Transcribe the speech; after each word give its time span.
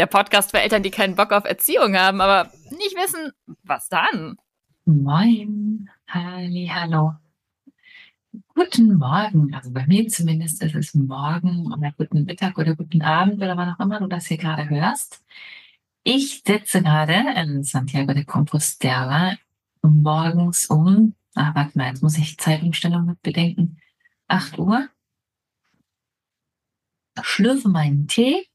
der 0.00 0.06
Podcast 0.06 0.50
für 0.50 0.60
Eltern, 0.60 0.82
die 0.82 0.90
keinen 0.90 1.14
Bock 1.14 1.30
auf 1.30 1.44
Erziehung 1.44 1.94
haben, 1.94 2.22
aber 2.22 2.50
nicht 2.70 2.96
wissen, 2.96 3.32
was 3.64 3.90
dann. 3.90 4.38
Moin, 4.86 5.90
Halli, 6.08 6.70
hallo. 6.72 7.12
Guten 8.54 8.96
Morgen, 8.96 9.52
also 9.52 9.70
bei 9.70 9.86
mir 9.86 10.08
zumindest 10.08 10.62
ist 10.62 10.74
es 10.74 10.94
morgen 10.94 11.70
oder 11.70 11.92
guten 11.98 12.24
Mittag 12.24 12.56
oder 12.56 12.74
guten 12.74 13.02
Abend 13.02 13.36
oder 13.36 13.58
wann 13.58 13.74
auch 13.74 13.80
immer 13.80 14.00
du 14.00 14.06
das 14.06 14.24
hier 14.24 14.38
gerade 14.38 14.70
hörst. 14.70 15.22
Ich 16.02 16.44
sitze 16.46 16.82
gerade 16.82 17.34
in 17.36 17.62
Santiago 17.62 18.14
de 18.14 18.24
Compostela 18.24 19.36
morgens 19.82 20.64
um, 20.66 21.14
ach 21.34 21.54
warte 21.54 21.76
mal, 21.76 21.88
jetzt 21.88 22.02
muss 22.02 22.16
ich 22.16 22.38
Zeitumstellung 22.38 23.04
mit 23.04 23.20
bedenken, 23.20 23.76
8 24.28 24.58
Uhr, 24.58 24.88
schlürfe 27.20 27.68
meinen 27.68 28.08
Tee 28.08 28.49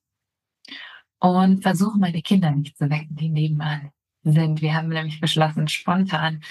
und 1.25 1.63
versuche 1.63 1.97
meine 1.97 2.21
Kinder 2.21 2.51
nicht 2.51 2.77
zu 2.77 2.87
wecken, 2.87 3.15
die 3.15 3.29
nebenan 3.29 3.89
sind. 4.21 4.61
Wir 4.61 4.75
haben 4.75 4.89
nämlich 4.89 5.19
beschlossen, 5.19 5.67
spontan 5.67 6.43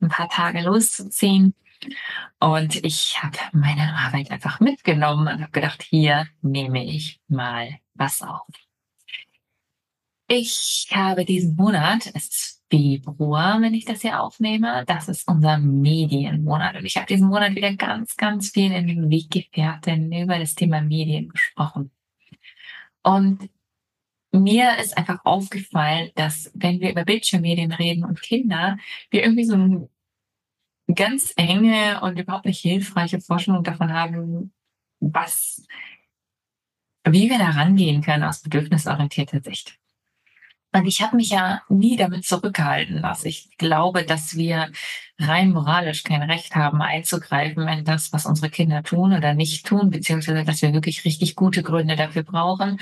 ein 0.00 0.08
paar 0.08 0.28
Tage 0.28 0.60
loszuziehen. 0.62 1.54
Und 2.40 2.84
ich 2.84 3.22
habe 3.22 3.38
meine 3.52 3.94
Arbeit 3.94 4.32
einfach 4.32 4.58
mitgenommen 4.58 5.28
und 5.28 5.40
habe 5.40 5.52
gedacht, 5.52 5.84
hier 5.84 6.26
nehme 6.42 6.84
ich 6.84 7.20
mal 7.28 7.78
was 7.94 8.20
auf. 8.22 8.48
Ich 10.26 10.88
habe 10.92 11.24
diesen 11.24 11.54
Monat, 11.54 12.10
es 12.12 12.28
ist 12.28 12.64
Februar, 12.70 13.60
wenn 13.62 13.72
ich 13.72 13.84
das 13.84 14.00
hier 14.00 14.20
aufnehme, 14.20 14.84
das 14.86 15.08
ist 15.08 15.28
unser 15.28 15.58
Medienmonat. 15.58 16.74
Und 16.74 16.84
ich 16.84 16.96
habe 16.96 17.06
diesen 17.06 17.28
Monat 17.28 17.54
wieder 17.54 17.72
ganz, 17.74 18.16
ganz 18.16 18.50
viel 18.50 18.72
in 18.72 18.88
den 18.88 19.10
Weggefährten 19.10 20.12
über 20.12 20.40
das 20.40 20.56
Thema 20.56 20.80
Medien 20.80 21.28
gesprochen. 21.28 21.92
Und 23.04 23.48
mir 24.32 24.78
ist 24.78 24.96
einfach 24.96 25.24
aufgefallen, 25.24 26.10
dass 26.14 26.50
wenn 26.54 26.80
wir 26.80 26.90
über 26.90 27.04
Bildschirmmedien 27.04 27.72
reden 27.72 28.04
und 28.04 28.20
Kinder, 28.20 28.78
wir 29.10 29.22
irgendwie 29.22 29.44
so 29.44 29.54
eine 29.54 29.88
ganz 30.94 31.32
enge 31.36 32.00
und 32.02 32.18
überhaupt 32.18 32.46
nicht 32.46 32.60
hilfreiche 32.60 33.20
Vorstellung 33.20 33.64
davon 33.64 33.92
haben, 33.92 34.52
was, 35.00 35.66
wie 37.04 37.30
wir 37.30 37.38
da 37.38 37.50
rangehen 37.50 38.02
können 38.02 38.24
aus 38.24 38.42
bedürfnisorientierter 38.42 39.40
Sicht. 39.42 39.78
Und 40.72 40.86
ich 40.86 41.00
habe 41.00 41.16
mich 41.16 41.30
ja 41.30 41.62
nie 41.70 41.96
damit 41.96 42.26
zurückgehalten, 42.26 43.00
dass 43.00 43.24
ich 43.24 43.56
glaube, 43.56 44.04
dass 44.04 44.36
wir 44.36 44.70
rein 45.18 45.50
moralisch 45.50 46.04
kein 46.04 46.22
Recht 46.22 46.54
haben, 46.56 46.82
einzugreifen 46.82 47.66
in 47.68 47.84
das, 47.84 48.12
was 48.12 48.26
unsere 48.26 48.50
Kinder 48.50 48.82
tun 48.82 49.14
oder 49.14 49.32
nicht 49.32 49.66
tun, 49.66 49.88
beziehungsweise 49.88 50.44
dass 50.44 50.60
wir 50.60 50.74
wirklich 50.74 51.06
richtig 51.06 51.36
gute 51.36 51.62
Gründe 51.62 51.96
dafür 51.96 52.22
brauchen, 52.22 52.78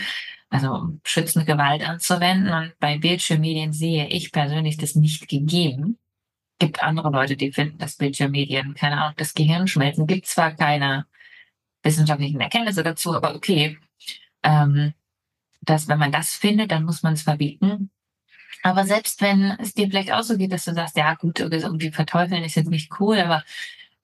also 0.49 0.99
schützende 1.05 1.47
Gewalt 1.47 1.87
anzuwenden. 1.87 2.53
Und 2.53 2.79
bei 2.79 2.99
Bildschirmmedien 2.99 3.73
sehe 3.73 4.09
ich 4.09 4.33
persönlich 4.33 4.77
das 4.77 4.95
nicht 4.95 5.29
gegeben. 5.29 5.99
Gibt 6.59 6.83
andere 6.83 7.11
Leute, 7.11 7.37
die 7.37 7.53
finden, 7.53 7.79
dass 7.79 7.97
Bildschirmmedien, 7.97 8.75
keine 8.75 8.99
Ahnung, 9.01 9.15
das 9.17 9.35
Gehirn 9.35 9.69
schmelzen. 9.69 10.07
Gibt 10.07 10.27
zwar 10.27 10.53
keine 10.53 11.07
wissenschaftlichen 11.83 12.41
Erkenntnisse 12.41 12.83
dazu, 12.83 13.15
aber 13.15 13.35
okay. 13.35 13.79
Ähm, 14.43 14.95
dass 15.61 15.89
wenn 15.89 15.99
man 15.99 16.13
das 16.13 16.35
findet, 16.35 16.71
dann 16.71 16.85
muss 16.85 17.03
man 17.03 17.15
es 17.15 17.23
verbieten. 17.23 17.91
Aber 18.63 18.85
selbst 18.85 19.21
wenn 19.21 19.53
es 19.61 19.75
dir 19.75 19.89
vielleicht 19.89 20.13
auch 20.13 20.23
so 20.23 20.37
geht, 20.37 20.53
dass 20.53 20.65
du 20.65 20.75
sagst, 20.75 20.97
ja 20.97 21.15
gut, 21.15 21.41
irgendwie 21.41 21.91
verteufeln 21.91 22.45
ist 22.45 22.55
jetzt 22.57 22.71
nicht 22.71 22.91
cool, 23.01 23.19
aber 23.19 23.45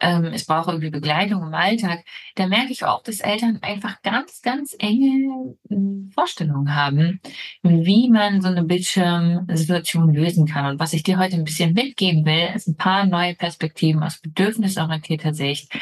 ähm, 0.03 0.25
es 0.35 0.45
braucht 0.45 0.69
irgendwie 0.69 0.91
Begleitung 0.91 1.43
im 1.43 1.55
Alltag, 1.55 2.05
da 2.35 2.47
merke 2.47 2.73
ich 2.73 2.85
auch, 2.85 3.03
dass 3.03 3.21
Eltern 3.21 3.61
einfach 3.63 4.03
ganz, 4.03 4.43
ganz 4.43 4.75
enge 4.79 5.55
hm, 5.69 6.11
Vorstellungen 6.13 6.75
haben, 6.75 7.21
wie 7.63 8.11
man 8.11 8.43
so 8.43 8.49
eine 8.49 8.65
Bildschirmsituation 8.65 10.12
lösen 10.12 10.47
kann. 10.47 10.67
Und 10.67 10.81
was 10.81 10.93
ich 10.93 11.05
dir 11.05 11.19
heute 11.19 11.37
ein 11.37 11.45
bisschen 11.45 11.73
mitgeben 11.73 12.27
will, 12.27 12.51
ist 12.55 12.67
ein 12.67 12.77
paar 12.77 13.07
neue 13.07 13.35
Perspektiven 13.35 14.03
aus 14.03 14.19
bedürfnisorientierter 14.19 15.35
Sicht 15.35 15.73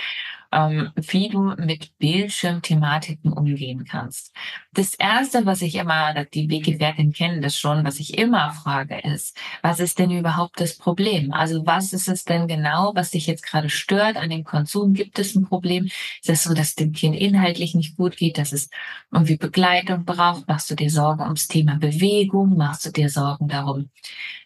ähm, 0.52 0.90
wie 0.96 1.28
du 1.28 1.54
mit 1.56 1.96
Bildschirmthematiken 1.98 3.32
umgehen 3.32 3.84
kannst. 3.84 4.34
Das 4.72 4.94
erste, 4.94 5.46
was 5.46 5.62
ich 5.62 5.76
immer, 5.76 6.24
die 6.24 6.48
Weggefährtin 6.50 7.12
kennen 7.12 7.42
das 7.42 7.56
schon, 7.58 7.84
was 7.84 8.00
ich 8.00 8.18
immer 8.18 8.52
frage, 8.52 8.98
ist, 8.98 9.36
was 9.62 9.80
ist 9.80 9.98
denn 9.98 10.10
überhaupt 10.10 10.60
das 10.60 10.76
Problem? 10.76 11.32
Also 11.32 11.66
was 11.66 11.92
ist 11.92 12.08
es 12.08 12.24
denn 12.24 12.48
genau, 12.48 12.92
was 12.94 13.10
dich 13.10 13.26
jetzt 13.26 13.44
gerade 13.44 13.70
stört 13.70 14.16
an 14.16 14.30
dem 14.30 14.44
Konsum? 14.44 14.94
Gibt 14.94 15.18
es 15.18 15.34
ein 15.34 15.44
Problem? 15.44 15.84
Ist 15.84 16.30
es 16.30 16.44
so, 16.44 16.54
dass 16.54 16.74
dem 16.74 16.92
Kind 16.92 17.16
inhaltlich 17.16 17.74
nicht 17.74 17.96
gut 17.96 18.16
geht, 18.16 18.38
dass 18.38 18.52
es 18.52 18.70
irgendwie 19.12 19.36
Begleitung 19.36 20.04
braucht? 20.04 20.48
Machst 20.48 20.70
du 20.70 20.74
dir 20.74 20.90
Sorgen 20.90 21.22
ums 21.22 21.48
Thema 21.48 21.76
Bewegung? 21.76 22.56
Machst 22.56 22.86
du 22.86 22.90
dir 22.90 23.08
Sorgen 23.08 23.48
darum, 23.48 23.90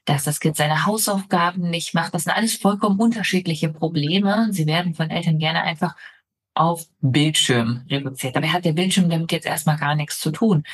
dass 0.04 0.24
das 0.24 0.40
Kind 0.40 0.56
seine 0.56 0.86
Hausaufgaben 0.86 1.70
nicht 1.70 1.94
macht. 1.94 2.14
Das 2.14 2.24
sind 2.24 2.32
alles 2.32 2.56
vollkommen 2.56 3.00
unterschiedliche 3.00 3.70
Probleme. 3.70 4.48
Sie 4.50 4.66
werden 4.66 4.94
von 4.94 5.10
Eltern 5.10 5.38
gerne 5.38 5.62
einfach 5.62 5.93
auf 6.54 6.86
Bildschirm 7.00 7.84
reduziert. 7.90 8.36
Dabei 8.36 8.48
hat 8.48 8.64
der 8.64 8.72
Bildschirm 8.72 9.10
damit 9.10 9.32
jetzt 9.32 9.46
erstmal 9.46 9.76
gar 9.76 9.94
nichts 9.94 10.20
zu 10.20 10.30
tun. 10.30 10.64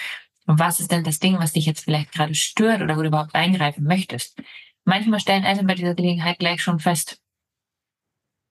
Und 0.47 0.59
was 0.59 0.81
ist 0.81 0.91
denn 0.91 1.05
das 1.05 1.19
Ding, 1.19 1.39
was 1.39 1.53
dich 1.53 1.67
jetzt 1.67 1.85
vielleicht 1.85 2.13
gerade 2.13 2.35
stört 2.35 2.83
oder 2.83 2.97
wo 2.97 3.03
du 3.03 3.09
überhaupt 3.09 3.35
eingreifen 3.35 3.85
möchtest? 3.85 4.41
Manchmal 4.85 5.21
stellen 5.21 5.45
Eltern 5.45 5.67
bei 5.67 5.75
dieser 5.75 5.95
Gelegenheit 5.95 6.39
gleich 6.39 6.63
schon 6.63 6.81
fest, 6.81 7.21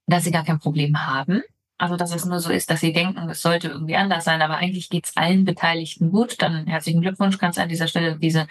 dass 0.07 0.23
sie 0.23 0.31
gar 0.31 0.45
kein 0.45 0.59
Problem 0.59 1.05
haben. 1.05 1.43
Also, 1.77 1.95
dass 1.95 2.13
es 2.13 2.25
nur 2.25 2.39
so 2.39 2.51
ist, 2.51 2.69
dass 2.69 2.81
sie 2.81 2.93
denken, 2.93 3.29
es 3.29 3.41
sollte 3.41 3.69
irgendwie 3.69 3.95
anders 3.95 4.25
sein, 4.25 4.41
aber 4.41 4.57
eigentlich 4.57 4.89
geht 4.89 5.05
es 5.05 5.15
allen 5.15 5.45
Beteiligten 5.45 6.11
gut. 6.11 6.41
Dann 6.41 6.67
herzlichen 6.67 7.01
Glückwunsch, 7.01 7.37
kannst 7.37 7.57
an 7.57 7.69
dieser 7.69 7.87
Stelle 7.87 8.17
diese 8.17 8.47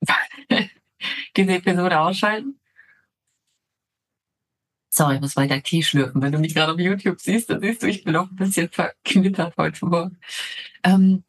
diese 1.36 1.52
Episode 1.52 2.00
ausschalten. 2.00 2.58
Sorry, 4.98 5.14
ich 5.16 5.20
muss 5.20 5.36
weiter 5.36 5.62
Tee 5.62 5.82
schlürfen. 5.82 6.20
Wenn 6.22 6.32
du 6.32 6.38
mich 6.38 6.54
gerade 6.54 6.72
auf 6.72 6.78
YouTube 6.80 7.20
siehst, 7.20 7.50
dann 7.50 7.60
siehst 7.60 7.82
du, 7.82 7.86
ich 7.88 8.04
bin 8.04 8.16
auch 8.16 8.28
ein 8.30 8.36
bisschen 8.36 8.68
verknittert 8.70 9.54
heute 9.56 9.86
Morgen. 9.86 10.18
Ähm, 10.84 11.24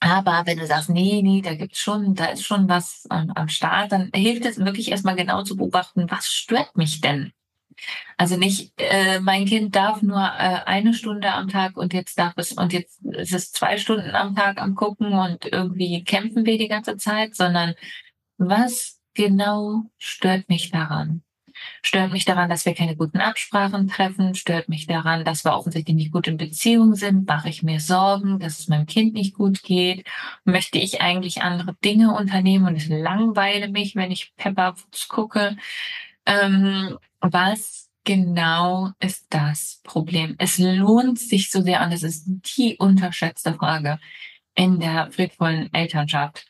Aber 0.00 0.42
wenn 0.46 0.58
du 0.58 0.66
sagst, 0.66 0.90
nee, 0.90 1.22
nee, 1.22 1.42
da 1.42 1.54
gibt's 1.54 1.78
schon, 1.80 2.14
da 2.14 2.26
ist 2.26 2.44
schon 2.44 2.68
was 2.68 3.06
am, 3.10 3.30
am 3.34 3.48
Start, 3.48 3.92
dann 3.92 4.10
hilft 4.14 4.44
es 4.46 4.58
wirklich 4.58 4.90
erstmal 4.90 5.16
genau 5.16 5.42
zu 5.42 5.56
beobachten, 5.56 6.10
was 6.10 6.28
stört 6.32 6.76
mich 6.76 7.00
denn? 7.00 7.32
Also 8.18 8.36
nicht, 8.38 8.72
äh, 8.78 9.20
mein 9.20 9.46
Kind 9.46 9.76
darf 9.76 10.02
nur 10.02 10.18
äh, 10.22 10.62
eine 10.66 10.94
Stunde 10.94 11.32
am 11.32 11.48
Tag 11.48 11.76
und 11.76 11.94
jetzt 11.94 12.18
darf 12.18 12.34
es, 12.36 12.52
und 12.52 12.72
jetzt 12.72 13.02
ist 13.04 13.34
es 13.34 13.52
zwei 13.52 13.78
Stunden 13.78 14.14
am 14.14 14.34
Tag 14.36 14.60
am 14.60 14.74
Gucken 14.74 15.12
und 15.14 15.46
irgendwie 15.46 16.04
kämpfen 16.04 16.46
wir 16.46 16.58
die 16.58 16.68
ganze 16.68 16.96
Zeit, 16.98 17.36
sondern 17.36 17.74
was 18.38 19.00
genau 19.14 19.84
stört 19.98 20.48
mich 20.48 20.70
daran? 20.70 21.22
Stört 21.82 22.12
mich 22.12 22.24
daran, 22.24 22.50
dass 22.50 22.66
wir 22.66 22.74
keine 22.74 22.96
guten 22.96 23.18
Absprachen 23.18 23.88
treffen? 23.88 24.34
Stört 24.34 24.68
mich 24.68 24.86
daran, 24.86 25.24
dass 25.24 25.44
wir 25.44 25.54
offensichtlich 25.54 25.96
nicht 25.96 26.12
gut 26.12 26.28
in 26.28 26.36
Beziehung 26.36 26.94
sind? 26.94 27.26
Mache 27.26 27.48
ich 27.48 27.62
mir 27.62 27.80
Sorgen, 27.80 28.38
dass 28.38 28.58
es 28.58 28.68
meinem 28.68 28.86
Kind 28.86 29.14
nicht 29.14 29.34
gut 29.34 29.62
geht? 29.62 30.06
Möchte 30.44 30.78
ich 30.78 31.00
eigentlich 31.00 31.42
andere 31.42 31.74
Dinge 31.84 32.14
unternehmen 32.14 32.66
und 32.66 32.76
es 32.76 32.88
langweile 32.88 33.68
mich, 33.68 33.96
wenn 33.96 34.10
ich 34.10 34.34
Pepper 34.36 34.74
gucke? 35.08 35.56
Ähm, 36.26 36.98
was 37.20 37.88
genau 38.04 38.92
ist 39.00 39.26
das 39.30 39.80
Problem? 39.84 40.36
Es 40.38 40.58
lohnt 40.58 41.18
sich 41.18 41.50
so 41.50 41.62
sehr, 41.62 41.82
und 41.82 41.92
es 41.92 42.02
ist 42.02 42.26
die 42.56 42.76
unterschätzte 42.78 43.54
Frage 43.54 43.98
in 44.54 44.80
der 44.80 45.10
friedvollen 45.12 45.72
Elternschaft. 45.74 46.46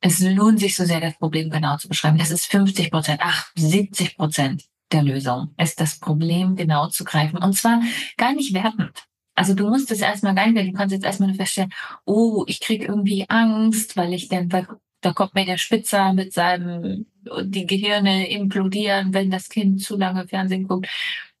Es 0.00 0.20
lohnt 0.20 0.60
sich 0.60 0.76
so 0.76 0.84
sehr, 0.84 1.00
das 1.00 1.18
Problem 1.18 1.50
genau 1.50 1.76
zu 1.76 1.88
beschreiben. 1.88 2.18
Das 2.18 2.30
ist 2.30 2.46
50 2.46 2.90
Prozent, 2.90 3.20
ach, 3.22 3.50
70 3.56 4.16
Prozent 4.16 4.64
der 4.92 5.02
Lösung 5.02 5.54
ist 5.58 5.80
das 5.80 5.98
Problem 5.98 6.56
genau 6.56 6.88
zu 6.88 7.04
greifen. 7.04 7.38
Und 7.38 7.54
zwar 7.54 7.82
gar 8.16 8.32
nicht 8.32 8.54
wertend. 8.54 9.08
Also 9.34 9.54
du 9.54 9.68
musst 9.68 9.90
es 9.90 10.00
erstmal 10.00 10.34
gar 10.34 10.48
nicht, 10.48 10.68
du 10.68 10.72
kannst 10.72 10.92
jetzt 10.92 11.04
erstmal 11.04 11.34
feststellen, 11.34 11.72
oh, 12.04 12.44
ich 12.48 12.60
krieg 12.60 12.82
irgendwie 12.82 13.24
Angst, 13.28 13.96
weil 13.96 14.12
ich 14.12 14.28
dann, 14.28 14.50
weil 14.50 14.66
da 15.00 15.12
kommt 15.12 15.34
mir 15.34 15.46
der 15.46 15.58
Spitzer 15.58 16.12
mit 16.12 16.32
seinem, 16.32 17.06
die 17.42 17.66
Gehirne 17.66 18.28
implodieren, 18.30 19.14
wenn 19.14 19.30
das 19.30 19.48
Kind 19.48 19.80
zu 19.80 19.96
lange 19.96 20.26
Fernsehen 20.26 20.66
guckt, 20.66 20.88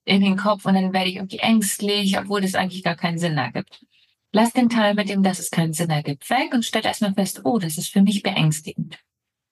in 0.04 0.22
den 0.22 0.36
Kopf 0.36 0.64
und 0.64 0.74
dann 0.74 0.92
werde 0.92 1.10
ich 1.10 1.16
irgendwie 1.16 1.38
ängstlich, 1.38 2.18
obwohl 2.18 2.44
es 2.44 2.54
eigentlich 2.54 2.84
gar 2.84 2.96
keinen 2.96 3.18
Sinn 3.18 3.36
ergibt. 3.36 3.84
Lass 4.32 4.52
den 4.52 4.68
Teil 4.68 4.94
mit 4.94 5.08
dem, 5.08 5.22
dass 5.22 5.38
es 5.38 5.50
keinen 5.50 5.72
Sinn 5.72 5.90
ergibt, 5.90 6.28
weg 6.28 6.52
und 6.52 6.64
stell 6.64 6.84
erstmal 6.84 7.14
fest, 7.14 7.42
oh, 7.44 7.58
das 7.58 7.78
ist 7.78 7.88
für 7.90 8.02
mich 8.02 8.22
beängstigend. 8.22 8.98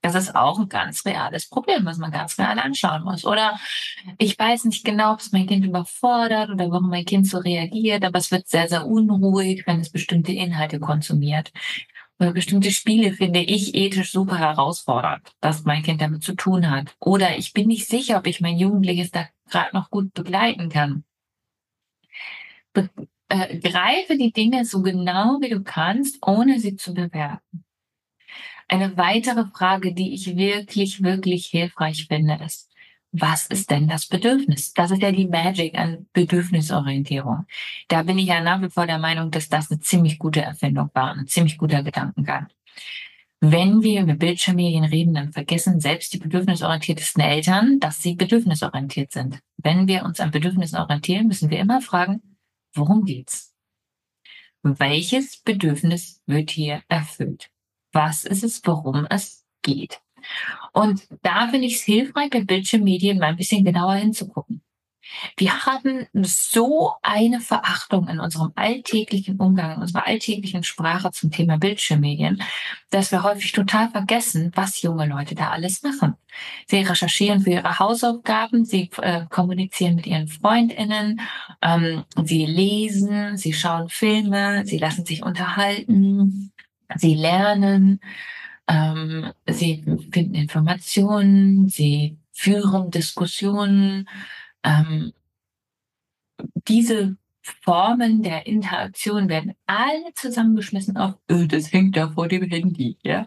Das 0.02 0.14
ist 0.14 0.36
auch 0.36 0.60
ein 0.60 0.68
ganz 0.68 1.04
reales 1.04 1.48
Problem, 1.48 1.84
was 1.84 1.98
man 1.98 2.12
ganz 2.12 2.38
real 2.38 2.58
anschauen 2.60 3.02
muss. 3.02 3.24
Oder 3.24 3.58
ich 4.18 4.38
weiß 4.38 4.66
nicht 4.66 4.84
genau, 4.84 5.14
ob 5.14 5.20
es 5.20 5.32
mein 5.32 5.48
Kind 5.48 5.64
überfordert 5.64 6.50
oder 6.50 6.70
warum 6.70 6.90
mein 6.90 7.04
Kind 7.04 7.26
so 7.26 7.38
reagiert, 7.38 8.04
aber 8.04 8.18
es 8.18 8.30
wird 8.30 8.46
sehr, 8.46 8.68
sehr 8.68 8.86
unruhig, 8.86 9.66
wenn 9.66 9.80
es 9.80 9.90
bestimmte 9.90 10.32
Inhalte 10.32 10.78
konsumiert. 10.78 11.50
Oder 12.20 12.32
bestimmte 12.32 12.70
Spiele 12.70 13.12
finde 13.12 13.40
ich 13.40 13.74
ethisch 13.74 14.12
super 14.12 14.38
herausfordernd, 14.38 15.32
dass 15.40 15.64
mein 15.64 15.82
Kind 15.82 16.00
damit 16.00 16.22
zu 16.22 16.34
tun 16.34 16.70
hat. 16.70 16.94
Oder 17.00 17.36
ich 17.36 17.52
bin 17.52 17.66
nicht 17.66 17.88
sicher, 17.88 18.18
ob 18.18 18.26
ich 18.26 18.40
mein 18.40 18.58
Jugendliches 18.58 19.10
da 19.10 19.26
gerade 19.50 19.74
noch 19.74 19.90
gut 19.90 20.14
begleiten 20.14 20.68
kann. 20.68 21.04
Be 22.72 22.90
äh, 23.28 23.58
greife 23.58 24.16
die 24.16 24.32
Dinge 24.32 24.64
so 24.64 24.82
genau 24.82 25.38
wie 25.40 25.50
du 25.50 25.62
kannst, 25.62 26.18
ohne 26.26 26.60
sie 26.60 26.76
zu 26.76 26.94
bewerten. 26.94 27.64
Eine 28.68 28.96
weitere 28.96 29.44
Frage, 29.46 29.94
die 29.94 30.12
ich 30.14 30.36
wirklich, 30.36 31.02
wirklich 31.02 31.46
hilfreich 31.46 32.06
finde, 32.08 32.38
ist, 32.44 32.70
was 33.12 33.46
ist 33.46 33.70
denn 33.70 33.88
das 33.88 34.06
Bedürfnis? 34.06 34.74
Das 34.74 34.90
ist 34.90 35.00
ja 35.00 35.12
die 35.12 35.28
Magic 35.28 35.78
an 35.78 36.06
Bedürfnisorientierung. 36.12 37.46
Da 37.88 38.02
bin 38.02 38.18
ich 38.18 38.26
ja 38.26 38.40
nach 38.40 38.60
wie 38.60 38.70
vor 38.70 38.86
der 38.86 38.98
Meinung, 38.98 39.30
dass 39.30 39.48
das 39.48 39.70
eine 39.70 39.80
ziemlich 39.80 40.18
gute 40.18 40.42
Erfindung 40.42 40.90
war, 40.92 41.14
ein 41.14 41.26
ziemlich 41.26 41.56
guter 41.56 41.82
Gedankengang. 41.82 42.48
Wenn 43.40 43.82
wir 43.82 44.02
über 44.02 44.14
Bildschirmmedien 44.14 44.84
reden, 44.84 45.14
dann 45.14 45.32
vergessen 45.32 45.80
selbst 45.80 46.12
die 46.14 46.18
bedürfnisorientiertesten 46.18 47.22
Eltern, 47.22 47.78
dass 47.80 48.02
sie 48.02 48.16
bedürfnisorientiert 48.16 49.12
sind. 49.12 49.40
Wenn 49.58 49.86
wir 49.86 50.04
uns 50.04 50.20
an 50.20 50.30
Bedürfnissen 50.30 50.78
orientieren, 50.78 51.28
müssen 51.28 51.50
wir 51.50 51.58
immer 51.58 51.80
fragen, 51.80 52.35
worum 52.76 53.04
geht's? 53.04 53.54
Welches 54.62 55.38
Bedürfnis 55.38 56.22
wird 56.26 56.50
hier 56.50 56.82
erfüllt? 56.88 57.50
Was 57.92 58.24
ist 58.24 58.42
es, 58.42 58.60
worum 58.64 59.06
es 59.08 59.46
geht? 59.62 60.00
Und 60.72 61.06
da 61.22 61.48
finde 61.48 61.66
ich 61.66 61.76
es 61.76 61.82
hilfreich, 61.82 62.30
bei 62.30 62.42
Bildschirmmedien 62.42 63.18
mal 63.18 63.28
ein 63.28 63.36
bisschen 63.36 63.64
genauer 63.64 63.94
hinzugucken. 63.94 64.62
Wir 65.36 65.66
haben 65.66 66.06
so 66.12 66.92
eine 67.02 67.40
Verachtung 67.40 68.08
in 68.08 68.20
unserem 68.20 68.52
alltäglichen 68.54 69.38
Umgang, 69.38 69.76
in 69.76 69.82
unserer 69.82 70.06
alltäglichen 70.06 70.64
Sprache 70.64 71.10
zum 71.12 71.30
Thema 71.30 71.58
Bildschirmmedien, 71.58 72.42
dass 72.90 73.12
wir 73.12 73.22
häufig 73.22 73.52
total 73.52 73.90
vergessen, 73.90 74.52
was 74.54 74.82
junge 74.82 75.06
Leute 75.06 75.34
da 75.34 75.50
alles 75.50 75.82
machen. 75.82 76.14
Sie 76.66 76.78
recherchieren 76.78 77.40
für 77.40 77.50
ihre 77.50 77.78
Hausaufgaben, 77.78 78.64
sie 78.64 78.90
äh, 79.00 79.26
kommunizieren 79.28 79.96
mit 79.96 80.06
ihren 80.06 80.28
Freundinnen, 80.28 81.20
ähm, 81.62 82.04
sie 82.24 82.46
lesen, 82.46 83.36
sie 83.36 83.52
schauen 83.52 83.88
Filme, 83.88 84.66
sie 84.66 84.78
lassen 84.78 85.04
sich 85.06 85.22
unterhalten, 85.22 86.52
sie 86.96 87.14
lernen, 87.14 88.00
ähm, 88.68 89.32
sie 89.46 89.84
finden 90.12 90.34
Informationen, 90.34 91.68
sie 91.68 92.18
führen 92.32 92.90
Diskussionen. 92.90 94.08
Ähm, 94.66 95.12
diese 96.68 97.16
Formen 97.62 98.22
der 98.22 98.46
Interaktion 98.46 99.28
werden 99.28 99.54
alle 99.66 100.12
zusammengeschmissen 100.14 100.96
auf, 100.96 101.14
öh, 101.30 101.46
das 101.46 101.72
hängt 101.72 101.96
da 101.96 102.10
vor 102.10 102.28
dem 102.28 102.42
Handy, 102.50 102.98
ja. 103.02 103.26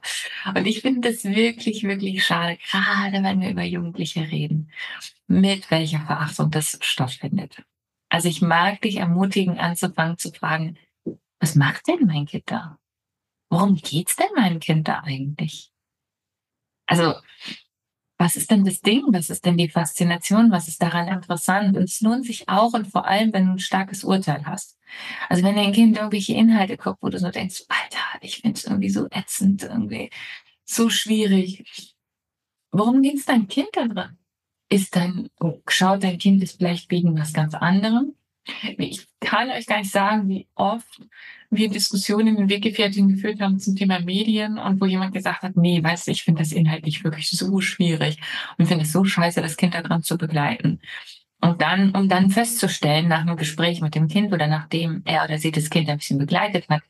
Und 0.54 0.68
ich 0.68 0.82
finde 0.82 1.10
das 1.10 1.24
wirklich, 1.24 1.84
wirklich 1.84 2.26
schade, 2.26 2.58
gerade 2.70 3.24
wenn 3.24 3.40
wir 3.42 3.52
über 3.52 3.64
Jugendliche 3.64 4.22
reden, 4.30 4.70
mit 5.28 5.72
welcher 5.72 6.02
Verachtung 6.02 6.52
das 6.52 6.78
stattfindet. 6.82 7.64
Also 8.10 8.28
ich 8.28 8.42
mag 8.42 8.82
dich 8.82 8.98
ermutigen, 8.98 9.58
anzufangen 9.58 10.18
zu 10.18 10.32
fragen, 10.32 10.78
was 11.40 11.56
macht 11.56 11.88
denn 11.88 12.06
mein 12.06 12.26
Kind 12.26 12.52
da? 12.52 12.78
worum 13.50 13.76
geht's 13.76 14.16
denn 14.16 14.30
meinem 14.36 14.60
Kind 14.60 14.88
da 14.88 15.02
eigentlich? 15.02 15.72
Also, 16.86 17.16
was 18.20 18.36
ist 18.36 18.52
denn 18.52 18.66
das 18.66 18.82
Ding? 18.82 19.06
Was 19.14 19.30
ist 19.30 19.46
denn 19.46 19.58
die 19.58 19.70
Faszination? 19.70 20.52
Was 20.52 20.68
ist 20.68 20.82
daran 20.82 21.08
interessant? 21.08 21.78
Und 21.78 21.84
es 21.84 22.02
lohnt 22.02 22.26
sich 22.26 22.50
auch 22.50 22.74
und 22.74 22.86
vor 22.86 23.08
allem, 23.08 23.32
wenn 23.32 23.46
du 23.46 23.54
ein 23.54 23.60
starkes 23.60 24.04
Urteil 24.04 24.46
hast. 24.46 24.78
Also 25.30 25.42
wenn 25.42 25.56
dein 25.56 25.72
Kind 25.72 25.96
irgendwelche 25.96 26.34
Inhalte 26.34 26.76
guckt, 26.76 27.02
wo 27.02 27.08
du 27.08 27.18
so 27.18 27.32
denkst, 27.32 27.64
Alter, 27.70 28.04
ich 28.20 28.42
finde 28.42 28.58
es 28.58 28.66
irgendwie 28.66 28.90
so 28.90 29.08
ätzend, 29.10 29.64
irgendwie 29.64 30.10
so 30.66 30.90
schwierig. 30.90 31.96
Worum 32.72 33.02
geht's 33.02 33.26
deinem 33.26 33.48
Kind 33.48 33.70
da 33.72 33.88
drin? 33.88 34.18
Ist 34.68 34.98
dein, 34.98 35.30
schaut 35.70 36.04
dein 36.04 36.18
Kind 36.18 36.44
es 36.44 36.52
vielleicht 36.52 36.92
wegen 36.92 37.18
was 37.18 37.32
ganz 37.32 37.54
anderem? 37.54 38.16
Ich 38.78 39.08
kann 39.20 39.50
euch 39.50 39.66
gar 39.66 39.80
nicht 39.80 39.92
sagen, 39.92 40.28
wie 40.30 40.48
oft 40.56 41.02
wir 41.50 41.70
Diskussionen 41.70 42.38
in 42.38 42.50
Weggefährten 42.50 43.10
geführt 43.10 43.42
haben 43.42 43.60
zum 43.60 43.76
Thema 43.76 44.00
Medien 44.00 44.58
und 44.58 44.80
wo 44.80 44.86
jemand 44.86 45.14
gesagt 45.14 45.42
hat, 45.42 45.58
nee, 45.58 45.84
weißt 45.84 46.08
du, 46.08 46.12
ich 46.12 46.24
finde 46.24 46.42
das 46.42 46.52
inhaltlich 46.52 47.04
wirklich 47.04 47.30
so 47.30 47.60
schwierig 47.62 48.18
und 48.58 48.68
finde 48.68 48.84
es 48.84 48.92
so 48.92 49.04
scheiße, 49.04 49.42
das 49.42 49.58
Kind 49.58 49.74
daran 49.74 50.04
zu 50.04 50.18
begleiten. 50.18 50.80
Und 51.42 51.62
dann, 51.62 51.96
um 51.96 52.10
dann 52.10 52.32
festzustellen, 52.32 53.08
nach 53.08 53.22
einem 53.22 53.38
Gespräch 53.38 53.82
mit 53.82 53.96
dem 53.96 54.08
Kind 54.08 54.34
oder 54.34 54.48
nachdem 54.48 55.02
er 55.06 55.24
oder 55.24 55.38
sie 55.38 55.52
das 55.52 55.70
Kind 55.70 55.90
ein 55.90 55.98
bisschen 55.98 56.20
begleitet 56.20 56.68
hat, 56.70 56.82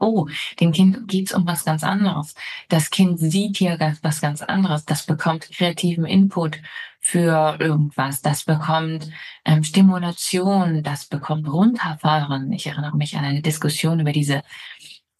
oh, 0.00 0.26
dem 0.58 0.72
Kind 0.72 1.06
geht's 1.08 1.32
um 1.32 1.46
was 1.46 1.64
ganz 1.64 1.84
anderes. 1.84 2.34
Das 2.68 2.90
Kind 2.90 3.20
sieht 3.20 3.58
hier 3.58 3.78
was 4.02 4.20
ganz 4.20 4.42
anderes. 4.42 4.84
Das 4.84 5.06
bekommt 5.06 5.50
kreativen 5.50 6.04
Input 6.04 6.60
für 7.00 7.56
irgendwas. 7.58 8.20
Das 8.22 8.44
bekommt 8.44 9.10
ähm, 9.44 9.64
Stimulation. 9.64 10.82
Das 10.82 11.06
bekommt 11.06 11.48
Runterfahren. 11.48 12.52
Ich 12.52 12.66
erinnere 12.66 12.96
mich 12.96 13.16
an 13.16 13.24
eine 13.24 13.42
Diskussion 13.42 14.00
über 14.00 14.12
diese 14.12 14.42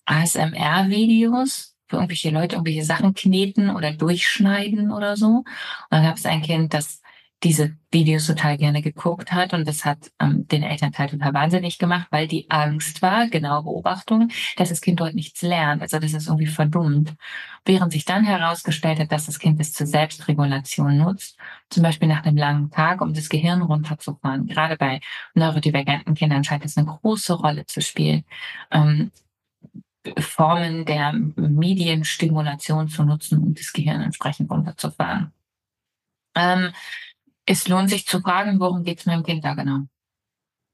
ASMR-Videos, 0.04 1.76
wo 1.88 1.96
irgendwelche 1.96 2.30
Leute 2.30 2.56
irgendwelche 2.56 2.84
Sachen 2.84 3.14
kneten 3.14 3.70
oder 3.70 3.92
durchschneiden 3.92 4.92
oder 4.92 5.16
so. 5.16 5.26
Und 5.28 5.46
dann 5.90 6.04
gab 6.04 6.16
es 6.16 6.26
ein 6.26 6.42
Kind, 6.42 6.74
das 6.74 6.99
diese 7.42 7.76
Videos 7.90 8.26
total 8.26 8.58
gerne 8.58 8.82
geguckt 8.82 9.32
hat 9.32 9.54
und 9.54 9.66
das 9.66 9.84
hat 9.84 10.10
ähm, 10.20 10.46
den 10.48 10.62
Elternteil 10.62 11.08
total 11.08 11.32
wahnsinnig 11.32 11.78
gemacht, 11.78 12.08
weil 12.10 12.28
die 12.28 12.50
Angst 12.50 13.00
war, 13.00 13.28
genau 13.28 13.62
Beobachtung, 13.62 14.28
dass 14.56 14.68
das 14.68 14.82
Kind 14.82 15.00
dort 15.00 15.14
nichts 15.14 15.40
lernt, 15.40 15.80
also 15.80 15.98
dass 15.98 16.12
es 16.12 16.26
irgendwie 16.26 16.46
verdummt. 16.46 17.14
Während 17.64 17.92
sich 17.92 18.04
dann 18.04 18.24
herausgestellt 18.24 18.98
hat, 18.98 19.10
dass 19.12 19.26
das 19.26 19.38
Kind 19.38 19.58
es 19.60 19.72
zur 19.72 19.86
Selbstregulation 19.86 20.98
nutzt, 20.98 21.38
zum 21.70 21.82
Beispiel 21.82 22.08
nach 22.08 22.24
einem 22.24 22.36
langen 22.36 22.70
Tag, 22.70 23.00
um 23.00 23.14
das 23.14 23.28
Gehirn 23.30 23.62
runterzufahren. 23.62 24.46
Gerade 24.46 24.76
bei 24.76 25.00
neurodivergenten 25.34 26.14
Kindern 26.14 26.44
scheint 26.44 26.64
es 26.64 26.76
eine 26.76 26.86
große 26.86 27.32
Rolle 27.34 27.64
zu 27.66 27.80
spielen. 27.80 28.24
Ähm, 28.70 29.10
Formen 30.18 30.84
der 30.84 31.12
Medienstimulation 31.12 32.88
zu 32.88 33.04
nutzen, 33.04 33.42
um 33.42 33.54
das 33.54 33.72
Gehirn 33.72 34.00
entsprechend 34.02 34.50
runterzufahren. 34.50 35.32
Ähm, 36.34 36.72
es 37.46 37.68
lohnt 37.68 37.90
sich 37.90 38.06
zu 38.06 38.20
fragen, 38.20 38.60
worum 38.60 38.84
geht 38.84 39.00
es 39.00 39.06
meinem 39.06 39.22
Kind 39.22 39.44
da 39.44 39.54
genau? 39.54 39.86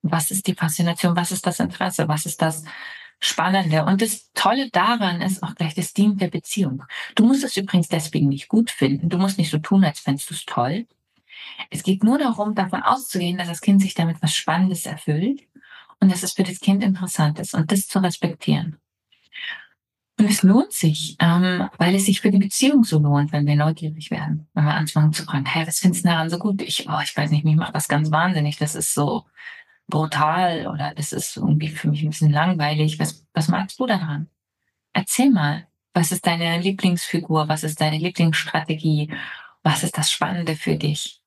Was 0.03 0.31
ist 0.31 0.47
die 0.47 0.55
Faszination? 0.55 1.17
Was 1.17 1.33
ist 1.33 1.47
das 1.47 1.61
Interesse? 1.61 2.09
Was 2.09 2.27
ist 2.27 2.41
das, 2.43 2.65
Spannende. 3.19 3.85
Und 3.85 4.03
das 4.03 4.31
Tolle 4.35 4.71
daran 4.71 5.23
ist 5.23 5.43
auch 5.43 5.55
gleich 5.55 5.75
das 5.75 5.95
Dient 5.95 6.21
der 6.21 6.29
Beziehung. 6.29 6.85
Du 7.15 7.25
musst 7.25 7.45
es 7.45 7.57
übrigens 7.57 7.89
deswegen 7.89 8.29
nicht 8.29 8.49
gut 8.49 8.71
finden. 8.71 9.09
Du 9.09 9.17
musst 9.17 9.39
nicht 9.39 9.51
so 9.51 9.59
tun, 9.59 9.85
als 9.85 10.01
fändest 10.01 10.31
du 10.31 10.35
es 10.35 10.45
toll. 10.45 10.87
Es 11.71 11.83
geht 11.83 12.05
nur 12.05 12.19
darum, 12.19 12.55
davon 12.55 12.83
auszugehen, 12.83 13.39
dass 13.39 13.49
das 13.49 13.61
Kind 13.61 13.81
sich 13.81 13.95
damit 13.95 14.21
was 14.21 14.35
Spannendes 14.35 14.85
erfüllt 14.85 15.43
und 16.01 16.13
dass 16.13 16.23
es 16.23 16.33
für 16.33 16.43
das 16.43 16.61
Kind 16.61 16.83
interessant 16.83 17.39
ist 17.39 17.55
und 17.55 17.73
das 17.73 17.89
zu 17.89 18.01
respektieren. 18.01 18.79
Und 20.19 20.31
es 20.31 20.43
lohnt 20.43 20.73
sich, 20.73 21.17
ähm, 21.21 21.69
weil 21.77 21.95
es 21.95 22.07
sich 22.07 22.23
für 22.23 22.31
die 22.31 22.39
Beziehung 22.39 22.85
so 22.85 22.99
lohnt, 22.99 23.33
wenn 23.33 23.47
wir 23.47 23.57
neugierig 23.57 24.11
werden. 24.11 24.49
Wenn 24.55 24.65
wir 24.65 24.75
anfangen 24.75 25.13
zu 25.13 25.25
fragen, 25.25 25.45
hey, 25.45 25.67
was 25.67 25.81
findest 25.81 26.05
du 26.05 26.09
daran 26.09 26.31
so 26.31 26.39
gut? 26.39 26.63
Ich, 26.63 26.89
oh, 26.89 27.01
ich 27.03 27.15
weiß 27.15 27.31
nicht, 27.31 27.45
mich 27.45 27.57
macht 27.57 27.75
das 27.75 27.89
ganz 27.89 28.11
wahnsinnig. 28.11 28.57
Das 28.57 28.75
ist 28.75 28.95
so 28.95 29.27
brutal 29.89 30.69
oder 30.69 30.95
das 30.95 31.13
ist 31.13 31.37
irgendwie 31.37 31.69
für 31.69 31.89
mich 31.89 32.03
ein 32.03 32.11
bisschen 32.11 32.33
langweilig. 32.33 32.99
Was, 32.99 33.27
was 33.35 33.49
magst 33.49 33.79
du 33.79 33.87
daran? 33.87 34.29
Erzähl 34.93 35.31
mal. 35.31 35.67
Was 35.93 36.13
ist 36.13 36.27
deine 36.27 36.61
Lieblingsfigur? 36.61 37.49
Was 37.49 37.63
ist 37.63 37.81
deine 37.81 37.99
Lieblingsstrategie? 37.99 39.13
Was 39.63 39.83
ist 39.83 39.99
das 39.99 40.11
Spannende 40.11 40.57
für 40.57 40.77
dich? 40.77 41.23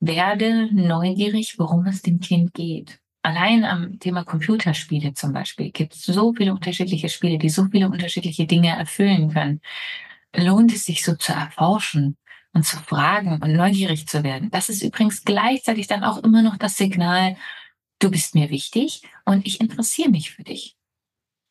Werde 0.00 0.68
neugierig, 0.72 1.58
worum 1.58 1.86
es 1.86 2.02
dem 2.02 2.20
Kind 2.20 2.54
geht 2.54 3.00
allein 3.22 3.64
am 3.64 3.98
Thema 3.98 4.24
Computerspiele 4.24 5.14
zum 5.14 5.32
Beispiel 5.32 5.70
gibt 5.70 5.94
es 5.94 6.02
so 6.04 6.32
viele 6.34 6.52
unterschiedliche 6.52 7.08
Spiele, 7.08 7.38
die 7.38 7.50
so 7.50 7.66
viele 7.66 7.88
unterschiedliche 7.88 8.46
Dinge 8.46 8.70
erfüllen 8.70 9.32
können. 9.32 9.60
Lohnt 10.34 10.72
es 10.72 10.84
sich 10.84 11.04
so 11.04 11.16
zu 11.16 11.32
erforschen 11.32 12.16
und 12.52 12.64
zu 12.64 12.78
fragen 12.78 13.40
und 13.42 13.52
neugierig 13.52 14.06
zu 14.06 14.22
werden. 14.22 14.50
Das 14.50 14.68
ist 14.68 14.82
übrigens 14.82 15.24
gleichzeitig 15.24 15.86
dann 15.86 16.04
auch 16.04 16.18
immer 16.18 16.42
noch 16.42 16.56
das 16.56 16.76
Signal, 16.76 17.36
du 17.98 18.10
bist 18.10 18.34
mir 18.34 18.50
wichtig 18.50 19.02
und 19.24 19.46
ich 19.46 19.60
interessiere 19.60 20.10
mich 20.10 20.30
für 20.32 20.44
dich. 20.44 20.76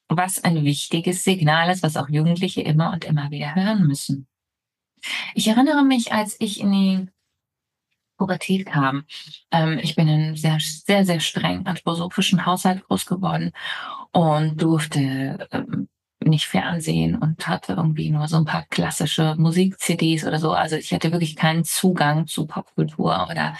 Was 0.09 0.43
ein 0.43 0.63
wichtiges 0.63 1.23
Signal 1.23 1.69
ist, 1.69 1.83
was 1.83 1.97
auch 1.97 2.09
Jugendliche 2.09 2.61
immer 2.61 2.93
und 2.93 3.03
immer 3.03 3.29
wieder 3.29 3.55
hören 3.55 3.85
müssen. 3.87 4.27
Ich 5.35 5.47
erinnere 5.47 5.83
mich, 5.83 6.13
als 6.13 6.37
ich 6.39 6.61
in 6.61 6.71
die 6.71 7.07
Pubertät 8.17 8.65
kam. 8.65 9.03
Ähm, 9.51 9.79
ich 9.81 9.95
bin 9.95 10.07
in 10.07 10.21
einem 10.21 10.35
sehr, 10.35 10.57
sehr, 10.59 11.05
sehr 11.05 11.19
streng 11.19 11.65
anthroposophischen 11.65 12.45
Haushalt 12.45 12.83
groß 12.87 13.05
geworden 13.05 13.51
und 14.11 14.61
durfte 14.61 15.47
ähm, 15.51 15.87
nicht 16.23 16.47
Fernsehen 16.47 17.15
und 17.15 17.47
hatte 17.47 17.73
irgendwie 17.73 18.09
nur 18.09 18.27
so 18.27 18.37
ein 18.37 18.45
paar 18.45 18.65
klassische 18.69 19.35
Musik-CDs 19.37 20.25
oder 20.25 20.39
so. 20.39 20.51
Also 20.51 20.75
ich 20.75 20.93
hatte 20.93 21.11
wirklich 21.11 21.35
keinen 21.35 21.63
Zugang 21.63 22.27
zu 22.27 22.47
Popkultur 22.47 23.27
oder 23.29 23.55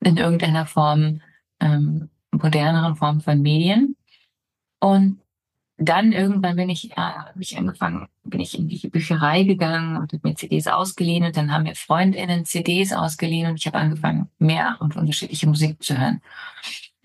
in 0.00 0.16
irgendeiner 0.16 0.66
Form 0.66 1.20
ähm, 1.60 2.10
moderneren 2.32 2.96
Form 2.96 3.20
von 3.20 3.40
Medien. 3.40 3.96
Und 4.80 5.20
dann 5.88 6.12
irgendwann 6.12 6.56
bin 6.56 6.68
ich, 6.68 6.84
ja, 6.96 7.26
habe 7.26 7.42
ich 7.42 7.56
angefangen, 7.56 8.08
bin 8.24 8.40
ich 8.40 8.58
in 8.58 8.68
die 8.68 8.88
Bücherei 8.88 9.44
gegangen 9.44 9.96
und 9.96 10.12
habe 10.12 10.28
mir 10.28 10.34
CDs 10.34 10.66
ausgeliehen 10.66 11.24
und 11.24 11.36
dann 11.36 11.52
haben 11.52 11.64
mir 11.64 11.74
FreundInnen 11.74 12.44
CDs 12.44 12.92
ausgeliehen 12.92 13.50
und 13.50 13.56
ich 13.56 13.66
habe 13.66 13.78
angefangen, 13.78 14.28
mehr 14.38 14.76
und 14.80 14.96
unterschiedliche 14.96 15.46
Musik 15.46 15.82
zu 15.82 15.98
hören. 15.98 16.20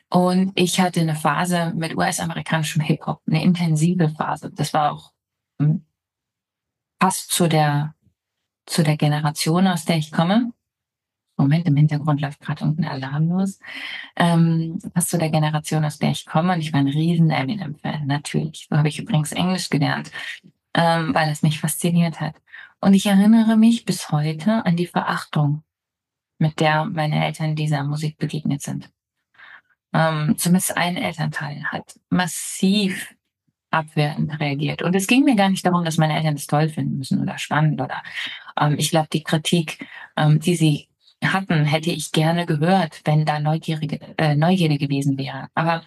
Und 0.09 0.53
ich 0.55 0.79
hatte 0.79 1.01
eine 1.01 1.15
Phase 1.15 1.73
mit 1.75 1.97
US-amerikanischem 1.97 2.81
Hip-Hop, 2.81 3.21
eine 3.27 3.43
intensive 3.43 4.09
Phase. 4.09 4.51
Das 4.51 4.73
war 4.73 4.93
auch 4.93 5.11
hm, 5.59 5.85
passt 6.99 7.31
zu 7.31 7.47
der, 7.47 7.95
zu 8.65 8.83
der 8.83 8.97
Generation, 8.97 9.67
aus 9.67 9.85
der 9.85 9.97
ich 9.97 10.11
komme. 10.11 10.51
Moment, 11.37 11.67
im 11.67 11.75
Hintergrund 11.75 12.19
läuft 12.19 12.41
gerade 12.41 12.65
irgendein 12.65 12.91
Alarm 12.91 13.29
los. 13.29 13.59
Ähm, 14.15 14.79
zu 14.99 15.17
der 15.17 15.29
Generation, 15.29 15.85
aus 15.85 15.99
der 15.99 16.11
ich 16.11 16.25
komme. 16.25 16.53
Und 16.53 16.59
ich 16.59 16.73
war 16.73 16.79
ein 16.79 16.87
riesen 16.87 17.29
Eminem-Fan, 17.29 18.07
natürlich. 18.07 18.67
So 18.69 18.77
habe 18.77 18.89
ich 18.89 18.99
übrigens 18.99 19.31
Englisch 19.31 19.69
gelernt, 19.69 20.11
ähm, 20.73 21.13
weil 21.13 21.29
es 21.29 21.43
mich 21.43 21.59
fasziniert 21.59 22.19
hat. 22.19 22.35
Und 22.81 22.93
ich 22.93 23.05
erinnere 23.05 23.55
mich 23.55 23.85
bis 23.85 24.11
heute 24.11 24.65
an 24.65 24.75
die 24.75 24.87
Verachtung, 24.87 25.63
mit 26.39 26.59
der 26.59 26.85
meine 26.85 27.25
Eltern 27.25 27.55
dieser 27.55 27.83
Musik 27.83 28.17
begegnet 28.17 28.61
sind. 28.61 28.89
Ähm, 29.93 30.35
zumindest 30.37 30.77
ein 30.77 30.97
Elternteil 30.97 31.63
hat 31.65 31.99
massiv 32.09 33.15
abwertend 33.71 34.39
reagiert. 34.39 34.81
Und 34.81 34.95
es 34.95 35.07
ging 35.07 35.23
mir 35.23 35.35
gar 35.35 35.49
nicht 35.49 35.65
darum, 35.65 35.83
dass 35.83 35.97
meine 35.97 36.15
Eltern 36.15 36.35
das 36.35 36.47
toll 36.47 36.69
finden 36.69 36.97
müssen 36.97 37.21
oder 37.21 37.37
spannend 37.37 37.81
oder 37.81 38.03
ähm, 38.59 38.75
ich 38.77 38.89
glaube, 38.89 39.09
die 39.11 39.23
Kritik, 39.23 39.85
ähm, 40.15 40.39
die 40.39 40.55
sie 40.55 40.87
hatten, 41.23 41.65
hätte 41.65 41.91
ich 41.91 42.11
gerne 42.11 42.45
gehört, 42.45 43.01
wenn 43.05 43.25
da 43.25 43.39
Neugierige, 43.39 43.99
äh, 44.17 44.35
Neugierde 44.35 44.77
gewesen 44.77 45.17
wäre. 45.17 45.47
Aber 45.55 45.83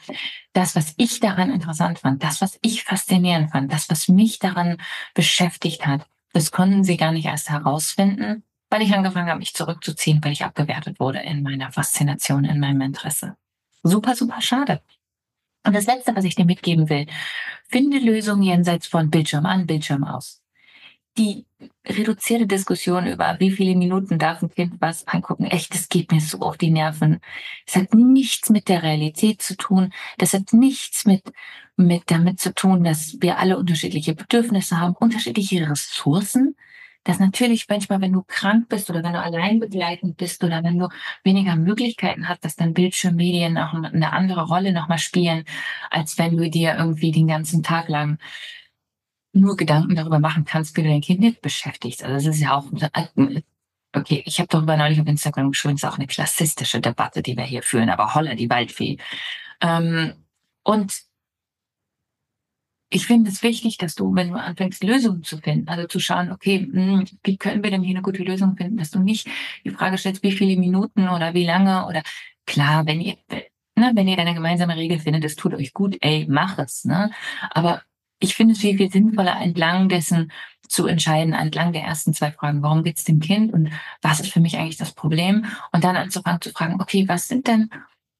das, 0.53 0.75
was 0.75 0.95
ich 0.97 1.21
daran 1.21 1.51
interessant 1.51 2.01
fand, 2.01 2.23
das, 2.23 2.41
was 2.41 2.59
ich 2.63 2.83
faszinierend 2.83 3.51
fand, 3.53 3.73
das, 3.73 3.89
was 3.91 4.09
mich 4.09 4.39
daran 4.39 4.79
beschäftigt 5.15 5.87
hat, 5.87 6.07
das 6.33 6.51
konnten 6.51 6.85
sie 6.85 6.97
gar 6.97 7.13
nicht 7.13 7.27
erst 7.27 7.51
herausfinden, 7.51 8.43
weil 8.71 8.83
ich 8.83 8.93
angefangen 8.93 9.29
habe, 9.29 9.39
mich 9.39 9.55
zurückzuziehen, 9.55 10.23
weil 10.23 10.33
ich 10.33 10.45
abgewertet 10.45 11.01
wurde 11.01 11.21
in 11.21 11.43
meiner 11.43 11.73
Faszination, 11.73 12.45
in 12.45 12.61
meinem 12.61 12.81
Interesse. 12.81 13.37
Super, 13.83 14.15
super 14.15 14.41
schade. 14.41 14.81
Und 15.65 15.75
das 15.75 15.87
Letzte, 15.87 16.15
was 16.17 16.25
ich 16.25 16.35
dir 16.35 16.45
mitgeben 16.45 16.89
will, 16.89 17.07
finde 17.69 17.99
Lösungen 17.99 18.43
jenseits 18.43 18.87
von 18.87 19.11
Bildschirm 19.11 19.47
an, 19.47 19.67
Bildschirm 19.67 20.05
aus 20.05 20.41
die 21.19 21.47
reduzierte 21.87 22.47
Diskussion 22.47 23.07
über 23.07 23.37
wie 23.41 23.51
viele 23.51 23.77
Minuten 23.77 24.19
darf 24.19 24.43
ein 24.43 24.51
Kind 24.51 24.75
was 24.81 25.07
angucken, 25.07 25.45
echt, 25.45 25.75
das 25.75 25.89
geht 25.89 26.13
mir 26.13 26.21
so 26.21 26.41
auf 26.41 26.57
die 26.57 26.71
Nerven. 26.71 27.21
Es 27.67 27.77
hat 27.77 27.95
nichts 27.95 28.51
mit 28.51 28.69
der 28.69 28.83
Realität 28.83 29.43
zu 29.43 29.57
tun. 29.57 29.93
Das 30.19 30.33
hat 30.33 30.53
nichts 30.53 31.05
mit, 31.07 31.23
mit 31.77 32.11
damit 32.11 32.41
zu 32.41 32.55
tun, 32.55 32.85
dass 32.85 33.17
wir 33.21 33.39
alle 33.39 33.59
unterschiedliche 33.59 34.15
Bedürfnisse 34.15 34.79
haben, 34.81 34.95
unterschiedliche 34.95 35.69
Ressourcen. 35.69 36.57
Dass 37.05 37.19
natürlich 37.19 37.67
manchmal, 37.67 38.03
wenn 38.03 38.13
du 38.13 38.23
krank 38.27 38.69
bist 38.69 38.91
oder 38.91 39.03
wenn 39.03 39.15
du 39.15 39.23
allein 39.23 39.59
begleitend 39.59 40.19
bist 40.19 40.45
oder 40.45 40.63
wenn 40.63 40.79
du 40.79 40.89
weniger 41.25 41.57
Möglichkeiten 41.57 42.29
hast, 42.29 42.45
dass 42.45 42.57
dann 42.57 42.75
Bildschirmmedien 42.75 43.57
auch 43.57 43.73
eine 43.73 44.13
andere 44.13 44.47
Rolle 44.47 44.75
nochmal 44.75 44.99
spielen, 44.99 45.45
als 45.91 46.19
wenn 46.19 46.37
du 46.37 46.51
dir 46.51 46.77
irgendwie 46.77 47.11
den 47.11 47.27
ganzen 47.27 47.63
Tag 47.63 47.89
lang 47.89 48.19
nur 49.33 49.57
Gedanken 49.57 49.95
darüber 49.95 50.19
machen 50.19 50.45
kannst, 50.45 50.77
wie 50.77 50.83
du 50.83 50.89
dein 50.89 51.01
Kind 51.01 51.21
nicht 51.21 51.41
beschäftigst. 51.41 52.03
Also 52.03 52.15
das 52.27 52.37
ist 52.37 52.43
ja 52.43 52.57
auch, 52.57 52.67
okay, 53.95 54.23
ich 54.27 54.39
habe 54.39 54.49
darüber 54.49 54.77
neulich 54.77 55.01
auf 55.01 55.07
Instagram 55.07 55.51
geschrieben, 55.51 55.75
es 55.75 55.83
ist 55.83 55.89
auch 55.89 55.99
eine 55.99 56.07
klassistische 56.07 56.81
Debatte, 56.81 57.23
die 57.23 57.37
wir 57.37 57.45
hier 57.45 57.63
führen, 57.63 57.91
aber 57.91 58.15
holla, 58.15 58.35
die 58.35 58.51
Waldfee. 58.51 58.99
Ähm, 59.61 60.15
und 60.63 61.03
ich 62.93 63.07
finde 63.07 63.31
es 63.31 63.43
wichtig, 63.43 63.79
dass 63.79 63.95
du, 63.95 64.15
wenn 64.17 64.31
du 64.31 64.35
anfängst, 64.35 64.83
Lösungen 64.83 65.23
zu 65.23 65.39
finden, 65.39 65.69
also 65.69 65.87
zu 65.87 66.01
schauen, 66.01 66.33
okay, 66.33 66.59
hm, 66.59 67.05
wie 67.23 67.37
können 67.37 67.63
wir 67.63 67.71
denn 67.71 67.83
hier 67.83 67.95
eine 67.95 68.03
gute 68.03 68.25
Lösung 68.25 68.57
finden, 68.57 68.79
dass 68.79 68.91
du 68.91 68.99
nicht 68.99 69.29
die 69.65 69.71
Frage 69.71 69.97
stellst, 69.97 70.23
wie 70.25 70.33
viele 70.33 70.59
Minuten 70.59 71.09
oder 71.09 71.33
wie 71.35 71.47
lange 71.47 71.87
oder 71.87 72.03
klar, 72.47 72.87
wenn 72.87 73.01
ihr, 73.01 73.17
ne, 73.77 73.93
wenn 73.95 74.09
ihr 74.09 74.19
eine 74.19 74.35
gemeinsame 74.35 74.77
Regel 74.77 74.99
findet, 74.99 75.23
das 75.25 75.37
tut 75.37 75.55
euch 75.55 75.73
gut, 75.73 75.97
ey, 76.01 76.27
mach 76.29 76.59
es, 76.59 76.85
ne? 76.85 77.13
Aber 77.51 77.83
ich 78.21 78.35
finde 78.35 78.53
es 78.53 78.61
viel, 78.61 78.77
viel 78.77 78.91
sinnvoller, 78.91 79.41
entlang 79.41 79.89
dessen 79.89 80.31
zu 80.69 80.87
entscheiden, 80.87 81.33
entlang 81.33 81.73
der 81.73 81.83
ersten 81.83 82.15
zwei 82.15 82.31
Fragen. 82.31 82.63
Warum 82.63 82.85
geht 82.85 82.99
es 82.99 83.05
dem 83.05 83.19
Kind 83.19 83.53
und 83.53 83.71
was 84.03 84.21
ist 84.21 84.33
für 84.33 84.41
mich 84.41 84.57
eigentlich 84.57 84.77
das 84.77 84.93
Problem? 84.93 85.47
Und 85.73 85.83
dann 85.83 85.97
anzufangen 85.97 86.41
zu 86.41 86.51
fragen, 86.51 86.81
okay, 86.81 87.09
was 87.09 87.27
sind 87.27 87.49
denn 87.49 87.71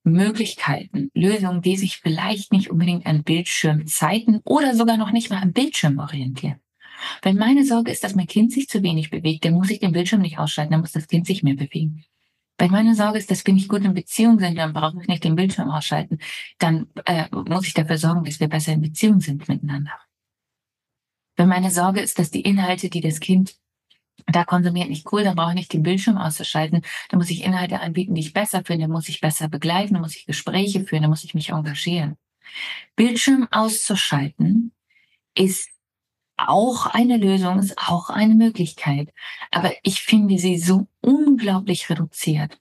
Möglichkeiten, 0.03 1.11
Lösungen, 1.15 1.63
die 1.63 1.77
sich 1.77 1.99
vielleicht 1.99 2.53
nicht 2.53 2.71
unbedingt 2.71 3.07
an 3.07 3.23
Bildschirmzeiten 3.23 4.41
oder 4.45 4.75
sogar 4.75 4.97
noch 4.97 5.13
nicht 5.13 5.31
mal 5.31 5.41
am 5.41 5.53
Bildschirm 5.53 5.99
orientieren? 5.99 6.61
Wenn 7.23 7.37
meine 7.37 7.65
Sorge 7.65 7.91
ist, 7.91 8.03
dass 8.03 8.15
mein 8.15 8.27
Kind 8.27 8.53
sich 8.53 8.69
zu 8.69 8.83
wenig 8.83 9.11
bewegt, 9.11 9.45
dann 9.45 9.55
muss 9.55 9.71
ich 9.71 9.81
den 9.81 9.93
Bildschirm 9.93 10.21
nicht 10.21 10.39
ausschalten, 10.39 10.73
dann 10.73 10.81
muss 10.81 10.93
das 10.93 11.09
Kind 11.09 11.27
sich 11.27 11.43
mehr 11.43 11.55
bewegen. 11.55 12.05
Wenn 12.61 12.73
meine 12.73 12.95
Sorge 12.95 13.19
ist, 13.19 13.31
dass 13.31 13.47
wir 13.47 13.55
nicht 13.55 13.71
gut 13.71 13.83
in 13.87 13.95
Beziehung 13.95 14.39
sind, 14.39 14.59
dann 14.59 14.75
brauche 14.75 15.01
ich 15.01 15.09
nicht 15.09 15.25
den 15.25 15.35
Bildschirm 15.35 15.71
ausschalten. 15.71 16.19
Dann 16.59 16.89
äh, 17.07 17.25
muss 17.31 17.67
ich 17.67 17.73
dafür 17.73 17.97
sorgen, 17.97 18.23
dass 18.23 18.39
wir 18.39 18.49
besser 18.49 18.75
in 18.75 18.83
Beziehung 18.83 19.21
sind 19.21 19.49
miteinander. 19.49 19.99
Wenn 21.37 21.49
meine 21.49 21.71
Sorge 21.71 22.03
ist, 22.03 22.19
dass 22.19 22.31
die 22.31 22.43
Inhalte, 22.43 22.91
die 22.91 23.01
das 23.01 23.21
Kind 23.21 23.57
da 24.27 24.45
konsumiert, 24.45 24.91
nicht 24.91 25.11
cool, 25.11 25.25
dann 25.25 25.37
brauche 25.37 25.53
ich 25.53 25.57
nicht 25.57 25.73
den 25.73 25.83
Bildschirm 25.83 26.19
auszuschalten. 26.19 26.83
Dann 27.09 27.19
muss 27.19 27.31
ich 27.31 27.45
Inhalte 27.45 27.81
anbieten, 27.81 28.15
die 28.15 28.21
ich 28.21 28.35
besser 28.35 28.63
finde, 28.63 28.89
muss 28.89 29.09
ich 29.09 29.23
besser 29.23 29.49
begleiten, 29.49 29.99
muss 29.99 30.15
ich 30.15 30.27
Gespräche 30.27 30.85
führen, 30.85 31.01
dann 31.01 31.11
muss 31.11 31.25
ich 31.25 31.33
mich 31.33 31.49
engagieren. 31.49 32.19
Bildschirm 32.95 33.49
auszuschalten 33.51 34.73
ist 35.35 35.71
auch 36.37 36.85
eine 36.87 37.17
Lösung, 37.17 37.59
ist 37.59 37.79
auch 37.79 38.11
eine 38.11 38.35
Möglichkeit. 38.35 39.15
Aber 39.51 39.73
ich 39.83 40.03
finde 40.03 40.39
sie 40.39 40.59
so 40.59 40.89
unglaublich 41.41 41.89
reduziert 41.89 42.61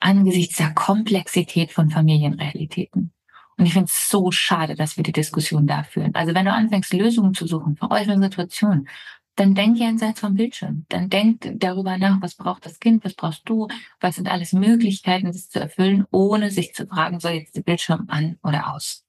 angesichts 0.00 0.58
der 0.58 0.72
Komplexität 0.74 1.72
von 1.72 1.90
Familienrealitäten. 1.90 3.12
Und 3.56 3.66
ich 3.66 3.72
finde 3.72 3.86
es 3.86 4.08
so 4.08 4.30
schade, 4.30 4.76
dass 4.76 4.96
wir 4.96 5.02
die 5.02 5.12
Diskussion 5.12 5.66
da 5.66 5.82
führen. 5.82 6.14
Also 6.14 6.34
wenn 6.34 6.44
du 6.44 6.52
anfängst, 6.52 6.92
Lösungen 6.92 7.34
zu 7.34 7.48
suchen 7.48 7.76
für 7.76 7.90
eure 7.90 8.16
Situation, 8.16 8.86
dann 9.34 9.56
denk 9.56 9.76
jenseits 9.76 10.20
vom 10.20 10.34
Bildschirm. 10.34 10.86
Dann 10.88 11.10
denk 11.10 11.50
darüber 11.54 11.98
nach, 11.98 12.22
was 12.22 12.36
braucht 12.36 12.64
das 12.64 12.78
Kind, 12.78 13.04
was 13.04 13.14
brauchst 13.14 13.48
du, 13.48 13.66
was 14.00 14.16
sind 14.16 14.28
alles 14.28 14.52
Möglichkeiten, 14.52 15.26
das 15.26 15.48
zu 15.48 15.58
erfüllen, 15.58 16.06
ohne 16.12 16.52
sich 16.52 16.74
zu 16.74 16.86
fragen, 16.86 17.18
soll 17.18 17.32
jetzt 17.32 17.56
der 17.56 17.62
Bildschirm 17.62 18.04
an 18.06 18.38
oder 18.44 18.72
aus. 18.72 19.04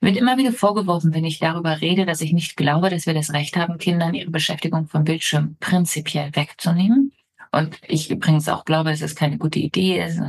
Wird 0.00 0.16
immer 0.16 0.36
wieder 0.36 0.52
vorgeworfen, 0.52 1.14
wenn 1.14 1.24
ich 1.24 1.38
darüber 1.38 1.80
rede, 1.80 2.06
dass 2.06 2.20
ich 2.20 2.32
nicht 2.32 2.56
glaube, 2.56 2.90
dass 2.90 3.06
wir 3.06 3.14
das 3.14 3.32
Recht 3.32 3.56
haben, 3.56 3.78
Kindern 3.78 4.14
ihre 4.14 4.30
Beschäftigung 4.30 4.88
vom 4.88 5.04
Bildschirm 5.04 5.56
prinzipiell 5.60 6.34
wegzunehmen. 6.34 7.03
Und 7.54 7.78
ich 7.86 8.10
übrigens 8.10 8.48
auch 8.48 8.64
glaube, 8.64 8.90
es 8.90 9.00
ist 9.00 9.16
keine 9.16 9.38
gute 9.38 9.58
Idee 9.58 10.04
ist, 10.04 10.20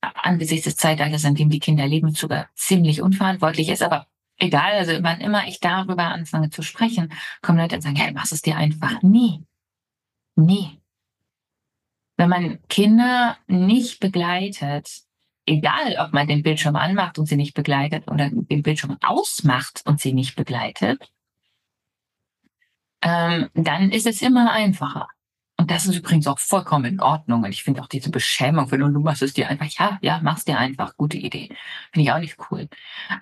angesichts 0.00 0.64
des 0.64 0.76
Zeitalters, 0.76 1.24
in 1.24 1.34
dem 1.34 1.48
die 1.48 1.58
Kinder 1.58 1.86
leben, 1.86 2.14
sogar 2.14 2.48
ziemlich 2.54 3.00
unverantwortlich 3.00 3.68
ist. 3.70 3.82
Aber 3.82 4.06
egal, 4.38 4.72
also 4.72 4.92
wann 5.02 5.20
immer 5.20 5.46
ich 5.48 5.60
darüber 5.60 6.04
anfange 6.04 6.50
zu 6.50 6.62
sprechen, 6.62 7.12
kommen 7.40 7.58
Leute 7.58 7.76
und 7.76 7.82
sagen, 7.82 7.96
hey, 7.96 8.12
mach 8.12 8.30
es 8.30 8.42
dir 8.42 8.56
einfach. 8.56 9.02
Nie. 9.02 9.44
Nie. 10.36 10.80
Wenn 12.16 12.28
man 12.28 12.58
Kinder 12.68 13.36
nicht 13.46 14.00
begleitet, 14.00 15.02
egal 15.46 15.96
ob 15.98 16.12
man 16.12 16.28
den 16.28 16.42
Bildschirm 16.42 16.76
anmacht 16.76 17.18
und 17.18 17.26
sie 17.26 17.36
nicht 17.36 17.54
begleitet 17.54 18.08
oder 18.08 18.30
den 18.30 18.62
Bildschirm 18.62 18.98
ausmacht 19.02 19.82
und 19.86 20.00
sie 20.00 20.12
nicht 20.12 20.36
begleitet, 20.36 21.10
ähm, 23.02 23.48
dann 23.54 23.90
ist 23.90 24.06
es 24.06 24.22
immer 24.22 24.52
einfacher. 24.52 25.08
Und 25.64 25.70
das 25.70 25.86
ist 25.86 25.96
übrigens 25.96 26.26
auch 26.26 26.38
vollkommen 26.38 26.84
in 26.84 27.00
Ordnung. 27.00 27.42
Und 27.42 27.48
ich 27.48 27.62
finde 27.64 27.80
auch 27.80 27.86
diese 27.86 28.10
Beschämung, 28.10 28.70
wenn 28.70 28.80
du, 28.80 28.88
du 28.88 29.00
machst 29.00 29.22
es 29.22 29.32
dir 29.32 29.48
einfach, 29.48 29.64
ja, 29.64 29.98
ja, 30.02 30.20
mach's 30.22 30.44
dir 30.44 30.58
einfach, 30.58 30.94
gute 30.98 31.16
Idee. 31.16 31.48
Finde 31.90 32.04
ich 32.04 32.12
auch 32.12 32.18
nicht 32.18 32.36
cool. 32.50 32.68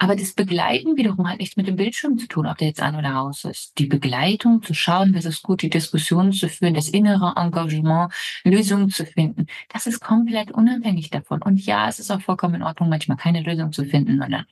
Aber 0.01 0.17
das 0.17 0.33
Begleiten 0.33 0.97
wiederum 0.97 1.29
hat 1.29 1.39
nichts 1.39 1.57
mit 1.57 1.69
dem 1.69 1.77
Bildschirm 1.77 2.19
zu 2.19 2.27
tun, 2.27 2.49
ob 2.49 2.59
der 2.59 2.67
jetzt 2.67 2.83
an 2.83 2.97
oder 2.97 3.21
aus 3.21 3.45
ist. 3.45 3.79
Die 3.79 3.87
Begleitung, 3.87 4.61
zu 4.61 4.75
schauen, 4.75 5.15
was 5.15 5.25
ist 5.25 5.45
gut, 5.45 5.63
die 5.63 5.71
Diskussionen 5.71 6.33
zu 6.33 6.49
führen, 6.49 6.75
das 6.75 6.89
innere 6.89 7.35
Engagement, 7.37 8.13
Lösungen 8.43 8.91
zu 8.91 9.07
finden, 9.07 9.47
das 9.73 9.87
ist 9.87 10.01
komplett 10.01 10.51
unabhängig 10.51 11.11
davon. 11.11 11.43
Und 11.43 11.65
ja, 11.65 11.89
es 11.89 12.01
ist 12.01 12.11
auch 12.11 12.23
vollkommen 12.23 12.57
in 12.57 12.65
Ordnung, 12.65 12.89
manchmal 12.89 13.19
keine 13.19 13.43
Lösung 13.43 13.71
zu 13.71 13.85
finden, 13.85 14.19
sondern 14.19 14.47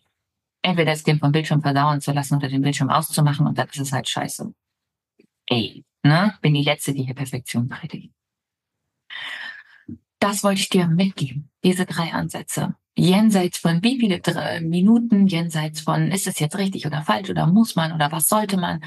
entweder 0.62 0.92
das 0.92 1.02
Kind 1.02 1.18
vom 1.18 1.32
Bildschirm 1.32 1.60
verdauen 1.60 2.00
zu 2.00 2.12
lassen 2.12 2.36
oder 2.36 2.48
den 2.48 2.62
Bildschirm 2.62 2.88
auszumachen 2.88 3.48
und 3.48 3.58
dann 3.58 3.66
ist 3.68 3.80
es 3.80 3.90
halt 3.90 4.08
scheiße. 4.08 4.54
Ey, 5.50 5.84
Ne? 6.02 6.34
Bin 6.40 6.54
die 6.54 6.62
Letzte, 6.62 6.94
die 6.94 7.04
hier 7.04 7.14
Perfektion 7.14 7.68
predigt. 7.68 8.12
Das 10.18 10.42
wollte 10.42 10.60
ich 10.60 10.68
dir 10.68 10.86
mitgeben, 10.86 11.50
diese 11.64 11.86
drei 11.86 12.12
Ansätze. 12.12 12.74
Jenseits 12.96 13.58
von 13.58 13.82
wie 13.82 13.98
viele 13.98 14.20
drei 14.20 14.60
Minuten, 14.60 15.26
jenseits 15.26 15.80
von 15.80 16.10
ist 16.10 16.26
es 16.26 16.38
jetzt 16.38 16.58
richtig 16.58 16.86
oder 16.86 17.02
falsch 17.02 17.30
oder 17.30 17.46
muss 17.46 17.76
man 17.76 17.92
oder 17.92 18.12
was 18.12 18.28
sollte 18.28 18.56
man, 18.56 18.82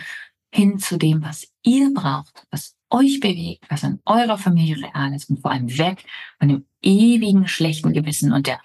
hin 0.53 0.77
zu 0.77 0.97
dem, 0.97 1.23
was 1.23 1.51
ihr 1.63 1.91
braucht, 1.93 2.45
was 2.51 2.75
euch 2.91 3.19
bewegt, 3.19 3.65
was 3.69 3.81
in 3.81 3.99
eurer 4.05 4.37
Familie 4.37 4.77
real 4.77 5.15
ist 5.15 5.29
und 5.31 5.41
vor 5.41 5.51
allem 5.51 5.75
weg 5.77 6.05
von 6.37 6.49
dem 6.49 6.65
ewigen 6.83 7.47
schlechten 7.47 7.91
Gewissen 7.93 8.31
und 8.31 8.45
der 8.45 8.61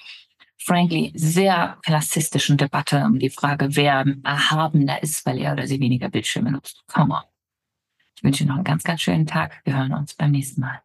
frankly 0.58 1.12
sehr 1.14 1.78
klassistischen 1.82 2.58
Debatte 2.58 3.04
um 3.04 3.18
die 3.18 3.30
Frage, 3.30 3.74
wer 3.74 4.04
erhabener 4.22 5.02
ist, 5.02 5.24
weil 5.24 5.38
er 5.38 5.54
oder 5.54 5.66
sie 5.66 5.80
weniger 5.80 6.10
Bildschirme 6.10 6.52
nutzt. 6.52 6.82
Come 6.88 7.14
on. 7.14 7.37
Ich 8.18 8.24
wünsche 8.24 8.44
noch 8.44 8.56
einen 8.56 8.64
ganz, 8.64 8.82
ganz 8.82 9.00
schönen 9.00 9.28
Tag. 9.28 9.52
Wir 9.62 9.76
hören 9.76 9.92
uns 9.92 10.12
beim 10.12 10.32
nächsten 10.32 10.62
Mal. 10.62 10.80